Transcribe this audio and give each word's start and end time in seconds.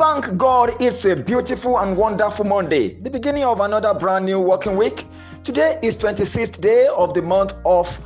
Thank 0.00 0.38
God 0.38 0.80
it's 0.80 1.04
a 1.04 1.14
beautiful 1.14 1.78
and 1.78 1.94
wonderful 1.94 2.46
Monday, 2.46 2.98
the 3.02 3.10
beginning 3.10 3.44
of 3.44 3.60
another 3.60 3.92
brand 3.92 4.24
new 4.24 4.40
working 4.40 4.74
week. 4.74 5.06
Today 5.44 5.78
is 5.82 5.98
26th 5.98 6.58
day 6.58 6.86
of 6.86 7.12
the 7.12 7.20
month 7.20 7.52
of 7.66 8.00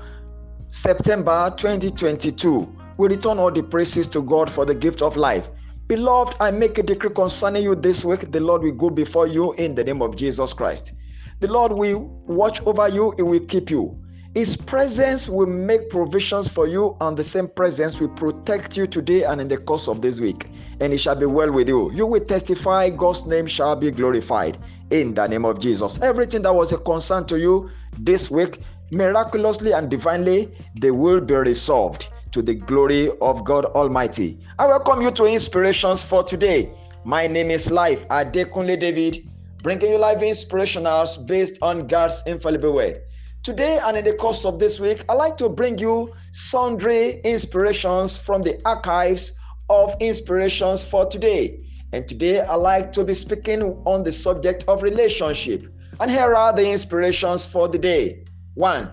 September 0.67 1.54
2022. 1.57 2.76
We 2.97 3.07
return 3.07 3.38
all 3.38 3.53
the 3.53 3.62
praises 3.62 4.08
to 4.08 4.22
God 4.22 4.51
for 4.51 4.67
the 4.67 4.75
gift 4.75 5.03
of 5.03 5.17
life. 5.17 5.49
Beloved, 5.87 6.35
I 6.40 6.51
make 6.51 6.79
a 6.79 6.83
decree 6.83 7.11
concerning 7.15 7.62
you 7.62 7.76
this 7.76 8.04
week. 8.04 8.33
The 8.33 8.40
Lord 8.40 8.65
will 8.65 8.72
go 8.72 8.90
before 8.90 9.29
you 9.29 9.53
in 9.53 9.76
the 9.76 9.85
name 9.85 10.03
of 10.03 10.17
Jesus 10.17 10.53
Christ. 10.53 10.95
The 11.38 11.47
Lord 11.47 11.71
will 11.71 12.01
watch 12.26 12.61
over 12.63 12.88
you, 12.88 13.15
He 13.19 13.22
will 13.22 13.47
keep 13.47 13.71
you. 13.71 14.04
His 14.35 14.56
presence 14.56 15.28
will 15.28 15.46
make 15.46 15.88
provisions 15.90 16.48
for 16.48 16.66
you, 16.66 16.96
and 17.01 17.16
the 17.16 17.23
same 17.23 17.46
presence 17.46 18.01
will 18.01 18.09
protect 18.09 18.77
you 18.77 18.84
today 18.84 19.23
and 19.23 19.41
in 19.41 19.47
the 19.47 19.59
course 19.59 19.87
of 19.87 20.02
this 20.02 20.19
week. 20.19 20.48
And 20.80 20.92
it 20.92 20.98
shall 20.98 21.15
be 21.15 21.25
well 21.25 21.52
with 21.52 21.69
you. 21.69 21.92
You 21.92 22.05
will 22.05 22.25
testify, 22.25 22.91
God's 22.91 23.27
name 23.27 23.47
shall 23.47 23.77
be 23.77 23.92
glorified 23.92 24.59
in 24.91 25.15
the 25.15 25.28
name 25.28 25.45
of 25.45 25.61
Jesus. 25.61 26.02
Everything 26.02 26.42
that 26.42 26.52
was 26.52 26.73
a 26.73 26.78
concern 26.78 27.27
to 27.27 27.39
you 27.39 27.70
this 27.97 28.28
week, 28.28 28.59
miraculously 28.91 29.70
and 29.70 29.89
divinely, 29.89 30.53
they 30.80 30.91
will 30.91 31.20
be 31.20 31.34
resolved 31.34 32.09
to 32.33 32.42
the 32.42 32.55
glory 32.55 33.12
of 33.20 33.45
God 33.45 33.66
Almighty. 33.66 34.41
I 34.59 34.66
welcome 34.66 35.01
you 35.01 35.12
to 35.12 35.27
Inspirations 35.27 36.05
for 36.05 36.25
today. 36.25 36.73
My 37.05 37.28
name 37.28 37.53
is 37.53 37.70
Life 37.70 38.09
Adekunle 38.09 38.80
David, 38.80 39.30
bringing 39.62 39.92
you 39.92 39.98
live 39.98 40.19
inspirationals 40.19 41.25
based 41.25 41.56
on 41.62 41.87
God's 41.87 42.25
infallible 42.27 42.75
word. 42.75 43.01
Today 43.45 43.79
and 43.84 43.95
in 43.95 44.05
the 44.07 44.15
course 44.15 44.47
of 44.47 44.59
this 44.59 44.80
week, 44.80 45.05
I'd 45.07 45.16
like 45.16 45.37
to 45.37 45.51
bring 45.51 45.77
you 45.77 46.15
sundry 46.30 47.21
inspirations 47.25 48.17
from 48.17 48.41
the 48.41 48.59
archives 48.65 49.33
of 49.69 49.95
inspirations 50.00 50.83
for 50.83 51.05
today. 51.05 51.61
And 51.92 52.09
today, 52.09 52.41
I'd 52.41 52.55
like 52.55 52.91
to 52.92 53.05
be 53.05 53.12
speaking 53.12 53.62
on 53.84 54.03
the 54.03 54.12
subject 54.12 54.65
of 54.67 54.83
relationship. 54.83 55.67
And 56.00 56.11
here 56.11 56.34
are 56.34 56.55
the 56.55 56.70
inspirations 56.70 57.45
for 57.45 57.69
the 57.69 57.77
day. 57.77 58.25
One, 58.55 58.91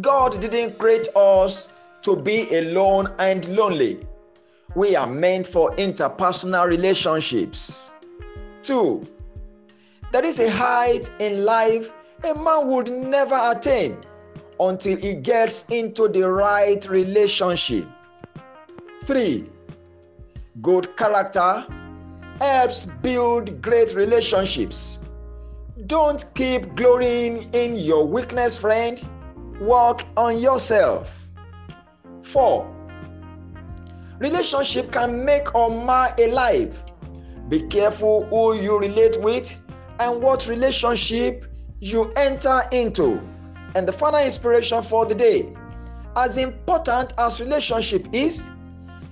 God 0.00 0.40
didn't 0.40 0.78
create 0.78 1.08
us 1.14 1.68
to 2.00 2.16
be 2.16 2.48
alone 2.56 3.12
and 3.18 3.46
lonely. 3.54 4.00
We 4.74 4.96
are 4.96 5.06
meant 5.06 5.46
for 5.46 5.76
interpersonal 5.76 6.66
relationships. 6.66 7.92
Two, 8.62 9.06
there 10.10 10.24
is 10.24 10.40
a 10.40 10.50
height 10.50 11.10
in 11.18 11.44
life 11.44 11.92
a 12.24 12.34
man 12.34 12.66
would 12.68 12.90
never 12.90 13.38
attain 13.50 13.96
until 14.58 14.96
he 14.98 15.14
gets 15.14 15.64
into 15.70 16.08
the 16.08 16.22
right 16.22 16.86
relationship. 16.88 17.88
3. 19.04 19.48
Good 20.60 20.96
character 20.96 21.64
helps 22.40 22.84
build 22.84 23.62
great 23.62 23.94
relationships. 23.94 25.00
Don't 25.86 26.24
keep 26.34 26.74
glorying 26.74 27.48
in 27.54 27.76
your 27.76 28.06
weakness, 28.06 28.58
friend. 28.58 29.02
Work 29.60 30.04
on 30.16 30.38
yourself. 30.38 31.16
4. 32.22 32.76
Relationship 34.18 34.92
can 34.92 35.24
make 35.24 35.54
or 35.54 35.70
mar 35.70 36.14
a 36.18 36.30
life. 36.30 36.84
Be 37.48 37.62
careful 37.62 38.26
who 38.26 38.54
you 38.60 38.78
relate 38.78 39.20
with 39.22 39.58
and 39.98 40.22
what 40.22 40.46
relationship 40.46 41.46
you 41.80 42.12
enter 42.16 42.62
into. 42.72 43.20
And 43.74 43.86
the 43.86 43.92
final 43.92 44.20
inspiration 44.20 44.82
for 44.82 45.06
the 45.06 45.14
day 45.14 45.52
as 46.16 46.36
important 46.36 47.14
as 47.18 47.40
relationship 47.40 48.06
is, 48.12 48.50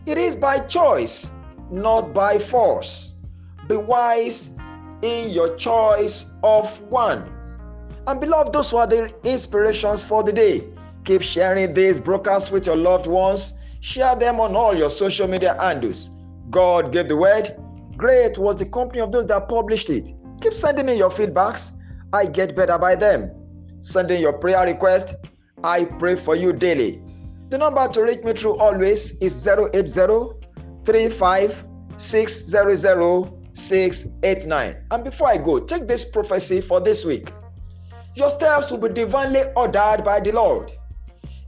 it 0.07 0.19
is 0.19 0.37
by 0.37 0.59
choice, 0.61 1.31
not 1.71 2.13
by 2.13 2.39
force. 2.39 3.13
Be 3.69 3.77
wise 3.77 4.51
in 5.03 5.31
your 5.31 5.55
choice 5.57 6.27
of 6.43 6.81
one. 6.91 7.33
And 8.07 8.21
beloved, 8.21 8.53
those 8.53 8.73
were 8.73 8.87
the 8.87 9.15
inspirations 9.23 10.03
for 10.05 10.23
the 10.25 10.33
day. 10.33 10.65
Keep 11.05 11.23
sharing 11.23 11.73
these 11.73 12.01
broadcasts 12.01 12.51
with 12.51 12.67
your 12.67 12.77
loved 12.77 13.07
ones. 13.07 13.55
Share 13.81 14.17
them 14.17 14.41
on 14.41 14.57
all 14.57 14.75
your 14.75 14.91
social 14.91 15.29
media 15.29 15.57
handles. 15.61 16.11
God 16.51 16.93
gave 16.93 17.09
the 17.09 17.17
word. 17.17 17.57
Great 17.97 18.39
was 18.39 18.57
the 18.57 18.67
company 18.67 19.01
of 19.01 19.13
those 19.13 19.27
that 19.27 19.49
published 19.49 19.89
it. 19.91 20.13
Keep 20.41 20.55
sending 20.55 20.87
me 20.87 20.97
your 20.97 21.11
feedbacks 21.11 21.73
I 22.13 22.27
get 22.27 22.57
better 22.57 22.79
by 22.79 22.95
them. 22.95 23.31
Send 23.81 24.11
in 24.11 24.21
your 24.21 24.33
prayer 24.33 24.65
request. 24.65 25.15
I 25.63 25.85
pray 25.85 26.17
for 26.17 26.35
you 26.35 26.53
daily. 26.53 27.03
The 27.51 27.59
number 27.59 27.87
to 27.89 28.03
reach 28.03 28.23
me 28.25 28.33
through 28.33 28.57
always 28.57 29.17
is 29.19 29.47
080 34.23 34.75
And 34.91 35.05
before 35.05 35.29
I 35.29 35.39
go, 35.39 35.59
take 35.61 35.87
this 35.87 36.05
prophecy 36.05 36.61
for 36.61 36.81
this 36.81 37.05
week. 37.05 37.31
Your 38.15 38.31
steps 38.31 38.71
will 38.71 38.79
be 38.79 38.89
divinely 38.89 39.43
ordered 39.57 40.03
by 40.05 40.21
the 40.21 40.33
Lord. 40.33 40.73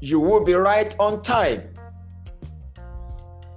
You 0.01 0.21
will 0.21 0.45
be 0.45 0.55
right 0.55 0.95
on 0.99 1.23
time. 1.23 1.63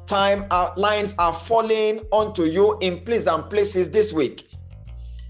Time 0.06 0.46
uh, 0.52 0.72
outlines 0.72 1.16
are 1.18 1.34
falling 1.34 2.00
onto 2.12 2.44
you 2.44 2.78
in 2.80 3.00
pleasant 3.06 3.50
places 3.50 3.90
this 3.90 4.12
week. 4.12 4.53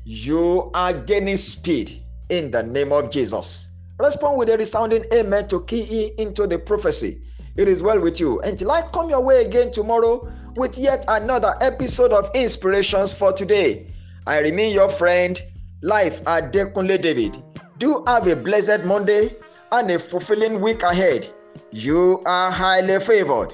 You 0.05 0.69
are 0.73 0.91
gaining 0.91 1.37
speed 1.37 2.03
in 2.27 2.51
the 2.51 2.61
name 2.61 2.91
of 2.91 3.09
Jesus. 3.09 3.69
Respond 3.99 4.37
with 4.37 4.49
a 4.49 4.57
resounding 4.57 5.05
amen 5.13 5.47
to 5.47 5.63
key 5.63 6.07
in 6.17 6.27
into 6.27 6.45
the 6.45 6.59
prophecy. 6.59 7.21
It 7.55 7.69
is 7.69 7.81
well 7.81 8.01
with 8.01 8.19
you. 8.19 8.41
Until 8.41 8.71
I 8.71 8.81
come 8.81 9.09
your 9.09 9.21
way 9.21 9.45
again 9.45 9.71
tomorrow 9.71 10.29
with 10.57 10.77
yet 10.77 11.05
another 11.07 11.55
episode 11.61 12.11
of 12.11 12.29
Inspirations 12.35 13.13
for 13.13 13.31
Today. 13.31 13.93
I 14.27 14.39
remain 14.39 14.73
your 14.73 14.89
friend, 14.89 15.41
Life 15.81 16.21
Adekunle 16.25 17.01
David. 17.01 17.41
Do 17.77 18.03
have 18.05 18.27
a 18.27 18.35
blessed 18.35 18.83
Monday 18.83 19.37
and 19.71 19.89
a 19.89 19.99
fulfilling 19.99 20.59
week 20.59 20.83
ahead. 20.83 21.29
You 21.71 22.21
are 22.25 22.51
highly 22.51 22.99
favored. 22.99 23.53